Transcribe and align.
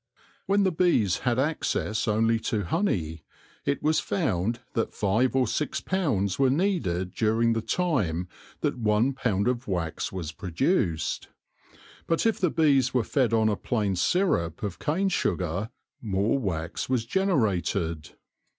When 0.47 0.63
the 0.63 0.71
bees 0.71 1.17
had 1.29 1.37
access 1.37 2.07
only 2.07 2.39
to 2.49 2.63
honey, 2.63 3.23
it 3.65 3.83
was 3.83 3.99
found 3.99 4.59
that 4.73 4.95
five 4.95 5.35
or 5.35 5.45
six 5.45 5.79
pounds 5.79 6.39
were 6.39 6.49
needed 6.49 7.13
during 7.13 7.53
the 7.53 7.61
time 7.61 8.27
that 8.61 8.79
one 8.79 9.13
pound 9.13 9.47
of 9.47 9.67
wax 9.67 10.11
was 10.11 10.31
produced. 10.31 11.27
But 12.07 12.25
if 12.25 12.39
the 12.39 12.49
bees 12.49 12.95
were 12.95 13.03
fed 13.03 13.31
on 13.31 13.47
a 13.47 13.55
plain 13.55 13.95
syrup 13.95 14.63
of 14.63 14.79
cane 14.79 15.09
sugar, 15.09 15.69
more 16.01 16.39
wax 16.39 16.89
was 16.89 17.05
generated. 17.05 18.09